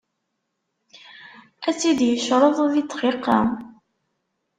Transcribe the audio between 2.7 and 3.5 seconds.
di dqiqa.